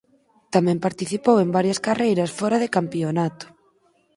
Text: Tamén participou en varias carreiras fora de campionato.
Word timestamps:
Tamén 0.53 0.83
participou 0.85 1.35
en 1.41 1.49
varias 1.57 1.79
carreiras 1.87 2.31
fora 2.39 2.57
de 2.63 2.73
campionato. 2.77 3.45